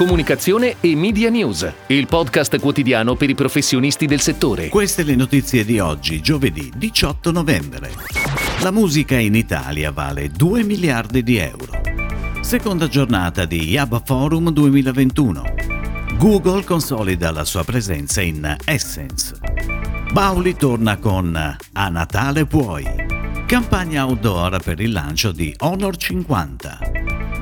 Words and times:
comunicazione 0.00 0.76
e 0.80 0.96
media 0.96 1.28
news, 1.28 1.70
il 1.88 2.06
podcast 2.06 2.58
quotidiano 2.58 3.16
per 3.16 3.28
i 3.28 3.34
professionisti 3.34 4.06
del 4.06 4.20
settore. 4.20 4.70
Queste 4.70 5.02
le 5.02 5.14
notizie 5.14 5.62
di 5.62 5.78
oggi, 5.78 6.22
giovedì 6.22 6.72
18 6.74 7.30
novembre. 7.30 7.92
La 8.62 8.70
musica 8.70 9.18
in 9.18 9.34
Italia 9.34 9.90
vale 9.90 10.30
2 10.30 10.62
miliardi 10.62 11.22
di 11.22 11.36
euro. 11.36 11.82
Seconda 12.40 12.88
giornata 12.88 13.44
di 13.44 13.62
Yaba 13.68 14.00
Forum 14.02 14.50
2021. 14.50 15.44
Google 16.16 16.64
consolida 16.64 17.30
la 17.30 17.44
sua 17.44 17.62
presenza 17.62 18.22
in 18.22 18.56
Essence. 18.64 19.36
Bauli 20.12 20.56
torna 20.56 20.96
con 20.96 21.36
A 21.36 21.88
Natale 21.90 22.46
puoi. 22.46 22.86
Campagna 23.44 24.06
outdoor 24.06 24.62
per 24.62 24.80
il 24.80 24.92
lancio 24.92 25.30
di 25.30 25.54
Honor 25.58 25.94
50. 25.94 26.89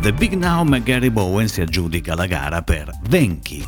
The 0.00 0.12
Big 0.12 0.34
Now 0.34 0.64
Gary 0.80 1.10
Bowen 1.10 1.48
si 1.48 1.60
aggiudica 1.60 2.14
la 2.14 2.26
gara 2.26 2.62
per 2.62 2.92
Venchi. 3.08 3.64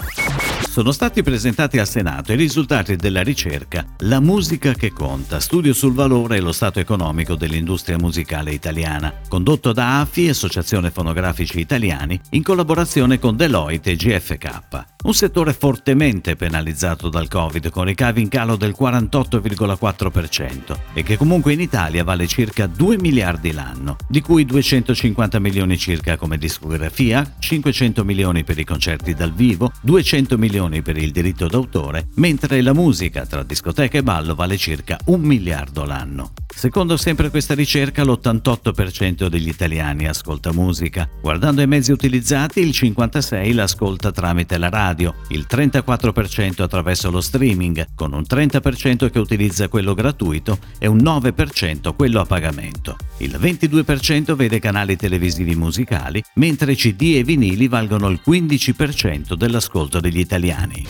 Sono 0.71 0.93
stati 0.93 1.25
presentati 1.25 1.81
al 1.81 1.89
Senato 1.89 2.33
i 2.33 2.37
risultati 2.37 2.95
della 2.95 3.25
ricerca 3.25 3.85
La 3.99 4.21
musica 4.21 4.73
che 4.73 4.93
conta, 4.93 5.41
studio 5.41 5.73
sul 5.73 5.93
valore 5.93 6.37
e 6.37 6.41
lo 6.41 6.53
stato 6.53 6.79
economico 6.79 7.35
dell'industria 7.35 7.99
musicale 7.99 8.53
italiana, 8.53 9.13
condotto 9.27 9.73
da 9.73 9.99
AFI, 9.99 10.29
Associazione 10.29 10.93
Fonografici 10.93 11.59
Italiani, 11.59 12.21
in 12.31 12.45
collaborazione 12.45 13.19
con 13.19 13.35
Deloitte 13.35 13.91
e 13.91 13.97
GFK. 13.97 14.87
Un 15.03 15.15
settore 15.15 15.55
fortemente 15.55 16.37
penalizzato 16.37 17.09
dal 17.09 17.27
Covid 17.27 17.71
con 17.71 17.85
ricavi 17.85 18.21
in 18.21 18.29
calo 18.29 18.57
del 18.57 18.77
48,4% 18.79 20.77
e 20.93 21.03
che 21.03 21.17
comunque 21.17 21.55
in 21.55 21.61
Italia 21.61 22.05
vale 22.05 22.27
circa 22.27 22.67
2 22.67 22.99
miliardi 22.99 23.53
l'anno, 23.53 23.97
di 24.07 24.21
cui 24.21 24.45
250 24.45 25.39
milioni 25.39 25.79
circa 25.79 26.19
come 26.19 26.37
discografia, 26.37 27.37
500 27.39 28.05
milioni 28.05 28.45
per 28.45 28.59
i 28.59 28.65
concerti 28.65 29.15
dal 29.15 29.33
vivo, 29.33 29.73
200 29.81 30.37
milioni 30.37 30.83
per 30.83 30.99
il 30.99 31.13
diritto 31.13 31.47
d'autore, 31.47 32.09
mentre 32.17 32.61
la 32.61 32.75
musica 32.75 33.25
tra 33.25 33.43
discoteca 33.43 33.97
e 33.97 34.03
ballo 34.03 34.35
vale 34.35 34.59
circa 34.59 34.99
un 35.07 35.23
miliardo 35.23 35.87
l'anno. 35.87 36.33
Secondo 36.55 36.99
sempre 36.99 37.31
questa 37.31 37.55
ricerca 37.55 38.05
l'88% 38.05 39.29
degli 39.29 39.49
italiani 39.49 40.07
ascolta 40.07 40.53
musica. 40.53 41.09
Guardando 41.23 41.63
i 41.63 41.67
mezzi 41.67 41.91
utilizzati 41.91 42.61
il 42.61 42.71
56% 42.71 43.55
l'ascolta 43.55 44.13
tramite 44.13 44.59
la 44.59 44.69
radio, 44.69 44.89
il 45.29 45.47
34% 45.49 46.63
attraverso 46.63 47.11
lo 47.11 47.21
streaming, 47.21 47.89
con 47.95 48.13
un 48.13 48.25
30% 48.29 49.11
che 49.11 49.19
utilizza 49.19 49.69
quello 49.69 49.95
gratuito 49.95 50.59
e 50.79 50.87
un 50.87 50.99
9% 50.99 51.95
quello 51.95 52.21
a 52.21 52.25
pagamento. 52.25 52.97
Il 53.19 53.39
22% 53.41 54.35
vede 54.35 54.59
canali 54.59 54.97
televisivi 54.97 55.55
musicali, 55.55 56.23
mentre 56.35 56.75
CD 56.75 57.15
e 57.17 57.25
vinili 57.25 57.69
valgono 57.69 58.09
il 58.09 58.21
15% 58.27 59.35
dell'ascolto 59.35 60.01
degli 60.01 60.19
italiani. 60.19 60.87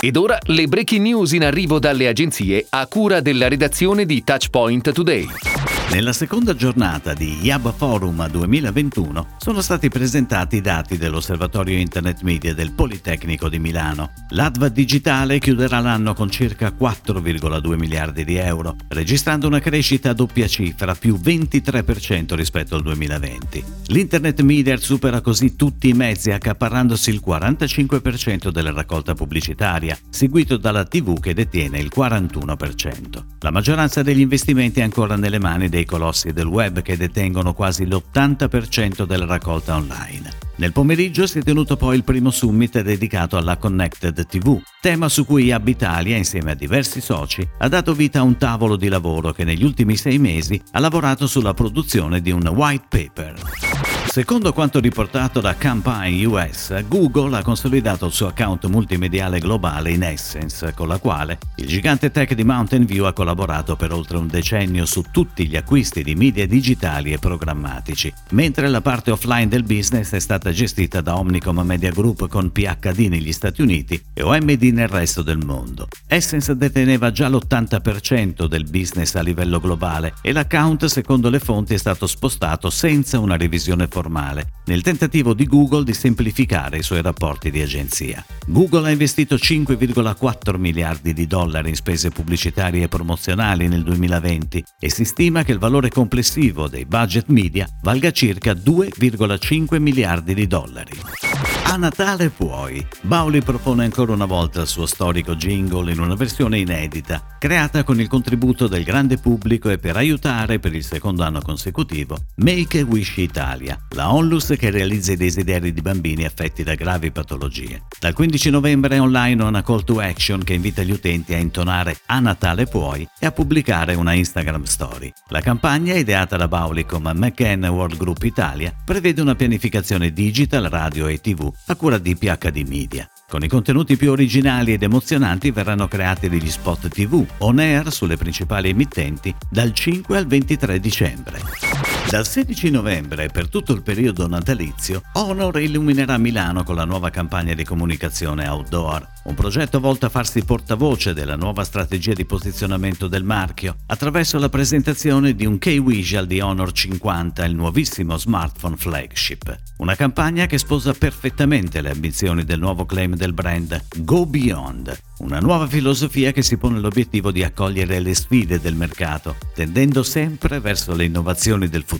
Ed 0.00 0.16
ora 0.16 0.36
le 0.46 0.66
breaking 0.66 1.02
news 1.02 1.32
in 1.32 1.44
arrivo 1.44 1.78
dalle 1.78 2.08
agenzie 2.08 2.66
a 2.68 2.86
cura 2.86 3.20
della 3.20 3.48
redazione 3.48 4.04
di 4.04 4.24
Touchpoint 4.24 4.90
Today. 4.90 5.51
Nella 5.90 6.12
seconda 6.14 6.54
giornata 6.54 7.12
di 7.12 7.38
Yaba 7.42 7.72
Forum 7.72 8.26
2021 8.26 9.36
sono 9.36 9.60
stati 9.60 9.90
presentati 9.90 10.56
i 10.56 10.60
dati 10.62 10.96
dell'Osservatorio 10.96 11.76
Internet 11.76 12.22
Media 12.22 12.54
del 12.54 12.72
Politecnico 12.72 13.48
di 13.50 13.58
Milano. 13.58 14.12
L'ADVA 14.30 14.68
digitale 14.68 15.38
chiuderà 15.38 15.80
l'anno 15.80 16.14
con 16.14 16.30
circa 16.30 16.72
4,2 16.78 17.74
miliardi 17.76 18.24
di 18.24 18.36
euro, 18.36 18.76
registrando 18.88 19.46
una 19.46 19.60
crescita 19.60 20.10
a 20.10 20.14
doppia 20.14 20.48
cifra 20.48 20.94
più 20.94 21.16
23% 21.22 22.34
rispetto 22.34 22.76
al 22.76 22.82
2020. 22.82 23.64
L'Internet 23.88 24.40
Media 24.40 24.76
supera 24.78 25.20
così 25.20 25.56
tutti 25.56 25.88
i 25.88 25.92
mezzi 25.92 26.30
accaparrandosi 26.30 27.10
il 27.10 27.22
45% 27.24 28.50
della 28.50 28.72
raccolta 28.72 29.14
pubblicitaria, 29.14 29.98
seguito 30.08 30.56
dalla 30.56 30.84
TV 30.84 31.20
che 31.20 31.34
detiene 31.34 31.78
il 31.78 31.92
41%. 31.94 33.24
La 33.40 33.50
maggioranza 33.50 34.02
degli 34.02 34.20
investimenti 34.20 34.80
è 34.80 34.84
ancora 34.84 35.16
nelle 35.16 35.38
mani 35.38 35.68
dei 35.72 35.86
colossi 35.86 36.34
del 36.34 36.44
web 36.44 36.82
che 36.82 36.98
detengono 36.98 37.54
quasi 37.54 37.86
l'80% 37.86 39.06
della 39.06 39.24
raccolta 39.24 39.74
online. 39.74 40.30
Nel 40.56 40.70
pomeriggio 40.70 41.26
si 41.26 41.38
è 41.38 41.42
tenuto 41.42 41.78
poi 41.78 41.96
il 41.96 42.04
primo 42.04 42.30
summit 42.30 42.82
dedicato 42.82 43.38
alla 43.38 43.56
Connected 43.56 44.26
TV, 44.26 44.60
tema 44.82 45.08
su 45.08 45.24
cui 45.24 45.50
Abitalia, 45.50 46.18
insieme 46.18 46.50
a 46.50 46.54
diversi 46.54 47.00
soci, 47.00 47.48
ha 47.60 47.68
dato 47.68 47.94
vita 47.94 48.18
a 48.18 48.22
un 48.22 48.36
tavolo 48.36 48.76
di 48.76 48.88
lavoro 48.88 49.32
che 49.32 49.44
negli 49.44 49.64
ultimi 49.64 49.96
sei 49.96 50.18
mesi 50.18 50.60
ha 50.72 50.78
lavorato 50.78 51.26
sulla 51.26 51.54
produzione 51.54 52.20
di 52.20 52.30
un 52.30 52.46
white 52.48 52.84
paper. 52.90 53.91
Secondo 54.12 54.52
quanto 54.52 54.78
riportato 54.78 55.40
da 55.40 55.56
Campaign 55.56 56.26
US, 56.26 56.84
Google 56.86 57.34
ha 57.34 57.42
consolidato 57.42 58.04
il 58.04 58.12
suo 58.12 58.26
account 58.26 58.66
multimediale 58.66 59.38
globale 59.38 59.90
in 59.90 60.02
Essence, 60.02 60.74
con 60.74 60.86
la 60.86 60.98
quale 60.98 61.38
il 61.56 61.66
gigante 61.66 62.10
tech 62.10 62.34
di 62.34 62.44
Mountain 62.44 62.84
View 62.84 63.06
ha 63.06 63.14
collaborato 63.14 63.74
per 63.74 63.90
oltre 63.90 64.18
un 64.18 64.26
decennio 64.26 64.84
su 64.84 65.02
tutti 65.10 65.48
gli 65.48 65.56
acquisti 65.56 66.02
di 66.02 66.14
media 66.14 66.46
digitali 66.46 67.10
e 67.10 67.18
programmatici, 67.18 68.12
mentre 68.32 68.68
la 68.68 68.82
parte 68.82 69.12
offline 69.12 69.48
del 69.48 69.62
business 69.62 70.12
è 70.12 70.18
stata 70.18 70.50
gestita 70.50 71.00
da 71.00 71.16
Omnicom 71.16 71.60
Media 71.60 71.90
Group 71.90 72.28
con 72.28 72.52
PHD 72.52 73.06
negli 73.08 73.32
Stati 73.32 73.62
Uniti 73.62 73.98
e 74.12 74.22
OMD 74.22 74.62
nel 74.74 74.88
resto 74.88 75.22
del 75.22 75.38
mondo. 75.38 75.88
Essence 76.06 76.54
deteneva 76.54 77.12
già 77.12 77.30
l'80% 77.30 78.44
del 78.44 78.68
business 78.68 79.14
a 79.14 79.22
livello 79.22 79.58
globale 79.58 80.12
e 80.20 80.32
l'account, 80.32 80.84
secondo 80.84 81.30
le 81.30 81.38
fonti, 81.38 81.72
è 81.72 81.78
stato 81.78 82.06
spostato 82.06 82.68
senza 82.68 83.18
una 83.18 83.38
revisione 83.38 83.86
formale 83.86 84.00
formale, 84.02 84.54
nel 84.64 84.82
tentativo 84.82 85.32
di 85.32 85.46
Google 85.46 85.84
di 85.84 85.94
semplificare 85.94 86.78
i 86.78 86.82
suoi 86.82 87.02
rapporti 87.02 87.50
di 87.50 87.62
agenzia. 87.62 88.24
Google 88.46 88.88
ha 88.88 88.90
investito 88.90 89.36
5,4 89.36 90.56
miliardi 90.56 91.12
di 91.12 91.26
dollari 91.28 91.68
in 91.68 91.76
spese 91.76 92.10
pubblicitarie 92.10 92.84
e 92.84 92.88
promozionali 92.88 93.68
nel 93.68 93.84
2020 93.84 94.64
e 94.80 94.90
si 94.90 95.04
stima 95.04 95.44
che 95.44 95.52
il 95.52 95.58
valore 95.58 95.88
complessivo 95.88 96.66
dei 96.66 96.84
budget 96.84 97.26
media 97.28 97.68
valga 97.82 98.10
circa 98.10 98.52
2,5 98.52 99.78
miliardi 99.78 100.34
di 100.34 100.46
dollari. 100.48 101.61
A 101.72 101.76
Natale 101.76 102.28
puoi. 102.28 102.86
Bauli 103.00 103.40
propone 103.40 103.84
ancora 103.84 104.12
una 104.12 104.26
volta 104.26 104.60
il 104.60 104.66
suo 104.66 104.84
storico 104.84 105.36
jingle 105.36 105.90
in 105.90 106.00
una 106.00 106.14
versione 106.14 106.58
inedita, 106.58 107.38
creata 107.38 107.82
con 107.82 107.98
il 107.98 108.08
contributo 108.08 108.68
del 108.68 108.84
grande 108.84 109.16
pubblico 109.16 109.70
e 109.70 109.78
per 109.78 109.96
aiutare 109.96 110.58
per 110.58 110.74
il 110.74 110.84
secondo 110.84 111.22
anno 111.22 111.40
consecutivo 111.40 112.18
Make 112.36 112.80
a 112.80 112.84
Wish 112.84 113.16
Italia, 113.16 113.78
la 113.92 114.12
onlus 114.12 114.52
che 114.58 114.68
realizza 114.68 115.12
i 115.12 115.16
desideri 115.16 115.72
di 115.72 115.80
bambini 115.80 116.26
affetti 116.26 116.62
da 116.62 116.74
gravi 116.74 117.10
patologie. 117.10 117.84
Dal 117.98 118.12
15 118.12 118.50
novembre 118.50 118.96
è 118.96 119.00
online 119.00 119.42
una 119.42 119.62
call 119.62 119.82
to 119.84 119.98
action 119.98 120.44
che 120.44 120.52
invita 120.52 120.82
gli 120.82 120.92
utenti 120.92 121.32
a 121.32 121.38
intonare 121.38 122.00
A 122.04 122.20
Natale 122.20 122.66
puoi 122.66 123.08
e 123.18 123.24
a 123.24 123.32
pubblicare 123.32 123.94
una 123.94 124.12
Instagram 124.12 124.64
story. 124.64 125.10
La 125.28 125.40
campagna, 125.40 125.94
ideata 125.94 126.36
da 126.36 126.48
Bauli 126.48 126.84
come 126.84 127.14
McCann 127.14 127.64
World 127.64 127.96
Group 127.96 128.24
Italia, 128.24 128.74
prevede 128.84 129.22
una 129.22 129.34
pianificazione 129.34 130.12
digital, 130.12 130.64
radio 130.64 131.06
e 131.06 131.18
tv 131.18 131.50
a 131.66 131.76
cura 131.76 131.98
di 131.98 132.16
PHD 132.16 132.66
Media. 132.66 133.08
Con 133.28 133.42
i 133.42 133.48
contenuti 133.48 133.96
più 133.96 134.10
originali 134.10 134.72
ed 134.72 134.82
emozionanti 134.82 135.50
verranno 135.50 135.88
creati 135.88 136.28
degli 136.28 136.50
spot 136.50 136.88
TV 136.88 137.24
on 137.38 137.58
air 137.58 137.90
sulle 137.90 138.16
principali 138.16 138.68
emittenti 138.68 139.34
dal 139.48 139.72
5 139.72 140.16
al 140.16 140.26
23 140.26 140.80
dicembre. 140.80 141.91
Dal 142.08 142.26
16 142.26 142.70
novembre 142.70 143.28
per 143.28 143.48
tutto 143.48 143.72
il 143.72 143.82
periodo 143.82 144.28
natalizio, 144.28 145.00
Honor 145.14 145.58
illuminerà 145.60 146.18
Milano 146.18 146.62
con 146.62 146.74
la 146.74 146.84
nuova 146.84 147.08
campagna 147.08 147.54
di 147.54 147.64
comunicazione 147.64 148.46
outdoor, 148.46 149.08
un 149.24 149.34
progetto 149.34 149.80
volto 149.80 150.04
a 150.04 150.10
farsi 150.10 150.44
portavoce 150.44 151.14
della 151.14 151.36
nuova 151.36 151.64
strategia 151.64 152.12
di 152.12 152.26
posizionamento 152.26 153.08
del 153.08 153.24
marchio 153.24 153.76
attraverso 153.86 154.38
la 154.38 154.50
presentazione 154.50 155.34
di 155.34 155.46
un 155.46 155.56
K-Visual 155.56 156.26
di 156.26 156.40
Honor 156.40 156.72
50, 156.72 157.46
il 157.46 157.54
nuovissimo 157.54 158.18
smartphone 158.18 158.76
flagship. 158.76 159.58
Una 159.78 159.94
campagna 159.94 160.44
che 160.44 160.58
sposa 160.58 160.92
perfettamente 160.92 161.80
le 161.80 161.92
ambizioni 161.92 162.44
del 162.44 162.60
nuovo 162.60 162.84
claim 162.84 163.14
del 163.14 163.32
brand 163.32 163.84
Go 163.98 164.26
Beyond, 164.26 165.00
una 165.18 165.38
nuova 165.38 165.66
filosofia 165.66 166.32
che 166.32 166.42
si 166.42 166.58
pone 166.58 166.78
l'obiettivo 166.78 167.30
di 167.30 167.42
accogliere 167.42 168.00
le 168.00 168.14
sfide 168.14 168.60
del 168.60 168.74
mercato, 168.74 169.36
tendendo 169.54 170.02
sempre 170.02 170.60
verso 170.60 170.94
le 170.94 171.04
innovazioni 171.04 171.68
del 171.68 171.84
futuro. 171.84 171.91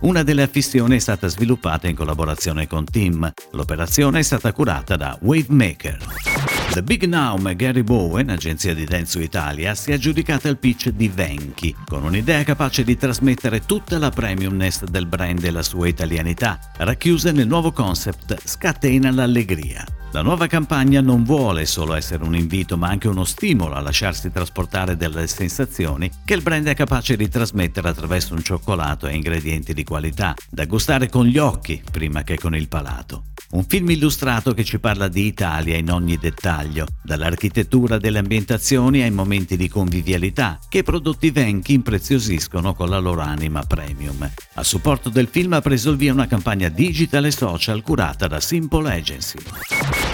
Una 0.00 0.22
delle 0.22 0.42
affissioni 0.42 0.96
è 0.96 1.00
stata 1.00 1.28
sviluppata 1.28 1.88
in 1.88 1.94
collaborazione 1.94 2.66
con 2.66 2.84
Team. 2.84 3.30
L'operazione 3.52 4.20
è 4.20 4.22
stata 4.22 4.52
curata 4.52 4.96
da 4.96 5.18
Wavemaker. 5.20 6.57
The 6.70 6.82
Big 6.82 7.04
Now 7.04 7.42
Gary 7.56 7.82
Bowen, 7.82 8.28
agenzia 8.28 8.74
di 8.74 8.84
Dentsu 8.84 9.20
Italia, 9.20 9.74
si 9.74 9.90
è 9.90 9.94
aggiudicata 9.94 10.48
il 10.48 10.58
pitch 10.58 10.90
di 10.90 11.08
Venchi, 11.08 11.74
con 11.86 12.04
un'idea 12.04 12.44
capace 12.44 12.84
di 12.84 12.96
trasmettere 12.96 13.64
tutta 13.64 13.98
la 13.98 14.10
premiumness 14.10 14.84
del 14.84 15.06
brand 15.06 15.42
e 15.42 15.50
la 15.50 15.62
sua 15.62 15.88
italianità, 15.88 16.58
racchiuse 16.76 17.32
nel 17.32 17.48
nuovo 17.48 17.72
concept 17.72 18.46
Scatena 18.46 19.10
l'allegria. 19.10 19.84
La 20.12 20.22
nuova 20.22 20.46
campagna 20.46 21.00
non 21.00 21.24
vuole 21.24 21.66
solo 21.66 21.94
essere 21.94 22.22
un 22.22 22.36
invito 22.36 22.76
ma 22.76 22.88
anche 22.88 23.08
uno 23.08 23.24
stimolo 23.24 23.74
a 23.74 23.80
lasciarsi 23.80 24.30
trasportare 24.30 24.96
dalle 24.96 25.26
sensazioni 25.26 26.10
che 26.24 26.34
il 26.34 26.42
brand 26.42 26.66
è 26.66 26.74
capace 26.74 27.16
di 27.16 27.28
trasmettere 27.28 27.88
attraverso 27.88 28.34
un 28.34 28.42
cioccolato 28.42 29.06
e 29.06 29.14
ingredienti 29.14 29.74
di 29.74 29.84
qualità, 29.84 30.34
da 30.50 30.64
gustare 30.66 31.08
con 31.08 31.26
gli 31.26 31.38
occhi 31.38 31.82
prima 31.90 32.22
che 32.22 32.38
con 32.38 32.54
il 32.54 32.68
palato. 32.68 33.24
Un 33.50 33.64
film 33.64 33.88
illustrato 33.88 34.52
che 34.52 34.62
ci 34.62 34.78
parla 34.78 35.08
di 35.08 35.24
Italia 35.24 35.74
in 35.78 35.90
ogni 35.90 36.18
dettaglio, 36.18 36.86
dall'architettura 37.02 37.96
delle 37.96 38.18
ambientazioni 38.18 39.00
ai 39.00 39.10
momenti 39.10 39.56
di 39.56 39.70
convivialità 39.70 40.58
che 40.68 40.78
i 40.78 40.82
prodotti 40.82 41.30
Venchi 41.30 41.72
impreziosiscono 41.72 42.74
con 42.74 42.90
la 42.90 42.98
loro 42.98 43.22
anima 43.22 43.62
premium. 43.62 44.30
A 44.54 44.62
supporto 44.62 45.08
del 45.08 45.28
film 45.30 45.54
ha 45.54 45.62
preso 45.62 45.90
il 45.90 45.96
via 45.96 46.12
una 46.12 46.26
campagna 46.26 46.68
digital 46.68 47.24
e 47.24 47.30
social 47.30 47.80
curata 47.80 48.26
da 48.26 48.38
Simple 48.38 48.92
Agency. 48.92 49.38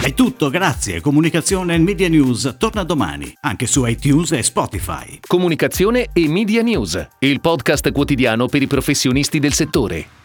È 0.01 0.15
tutto, 0.15 0.49
grazie. 0.49 1.01
Comunicazione 1.01 1.75
e 1.75 1.79
Media 1.79 2.09
News 2.09 2.55
torna 2.57 2.85
domani, 2.85 3.35
anche 3.41 3.67
su 3.67 3.85
iTunes 3.85 4.31
e 4.31 4.45
Spotify. 4.45 5.19
Comunicazione 5.27 6.11
e 6.13 6.29
Media 6.29 6.63
News, 6.63 7.05
il 7.19 7.41
podcast 7.41 7.91
quotidiano 7.91 8.47
per 8.47 8.63
i 8.63 8.69
professionisti 8.69 9.41
del 9.41 9.55
settore. 9.55 10.23